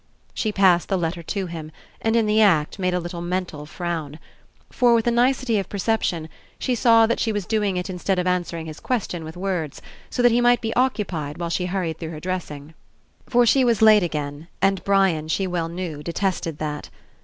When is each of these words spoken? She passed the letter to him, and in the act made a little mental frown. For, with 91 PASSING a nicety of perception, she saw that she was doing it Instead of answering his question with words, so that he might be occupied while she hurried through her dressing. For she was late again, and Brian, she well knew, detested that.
She 0.33 0.51
passed 0.51 0.89
the 0.89 0.97
letter 0.97 1.21
to 1.21 1.45
him, 1.45 1.71
and 2.01 2.15
in 2.15 2.25
the 2.25 2.41
act 2.41 2.79
made 2.79 2.95
a 2.95 2.99
little 2.99 3.21
mental 3.21 3.67
frown. 3.67 4.17
For, 4.71 4.95
with 4.95 5.05
91 5.05 5.13
PASSING 5.13 5.13
a 5.13 5.21
nicety 5.55 5.59
of 5.59 5.69
perception, 5.69 6.29
she 6.57 6.73
saw 6.73 7.05
that 7.05 7.19
she 7.19 7.31
was 7.31 7.45
doing 7.45 7.77
it 7.77 7.87
Instead 7.87 8.17
of 8.17 8.25
answering 8.25 8.65
his 8.65 8.79
question 8.79 9.23
with 9.23 9.37
words, 9.37 9.79
so 10.09 10.23
that 10.23 10.31
he 10.31 10.41
might 10.41 10.59
be 10.59 10.75
occupied 10.75 11.37
while 11.37 11.51
she 11.51 11.67
hurried 11.67 11.99
through 11.99 12.09
her 12.09 12.19
dressing. 12.19 12.73
For 13.29 13.45
she 13.45 13.63
was 13.63 13.83
late 13.83 14.01
again, 14.01 14.47
and 14.59 14.83
Brian, 14.83 15.27
she 15.27 15.45
well 15.45 15.69
knew, 15.69 16.01
detested 16.01 16.57
that. 16.57 16.89